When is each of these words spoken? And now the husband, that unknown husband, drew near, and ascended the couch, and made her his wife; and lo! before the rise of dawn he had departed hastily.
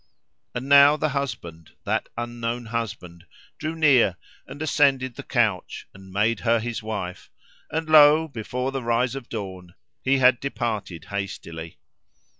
And 0.55 0.67
now 0.67 0.97
the 0.97 1.09
husband, 1.09 1.73
that 1.83 2.09
unknown 2.17 2.65
husband, 2.65 3.27
drew 3.59 3.75
near, 3.75 4.17
and 4.47 4.59
ascended 4.59 5.13
the 5.13 5.21
couch, 5.21 5.85
and 5.93 6.11
made 6.11 6.39
her 6.39 6.59
his 6.59 6.81
wife; 6.81 7.29
and 7.69 7.87
lo! 7.87 8.27
before 8.27 8.71
the 8.71 8.81
rise 8.81 9.13
of 9.13 9.29
dawn 9.29 9.75
he 10.03 10.17
had 10.17 10.39
departed 10.39 11.05
hastily. 11.11 11.77